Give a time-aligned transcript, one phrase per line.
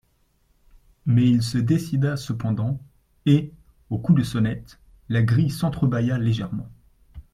[1.05, 2.79] Mais il se décida cependant,
[3.27, 3.51] et,
[3.91, 6.67] au coup de sonnette, la grille s'entre-bâilla légèrement.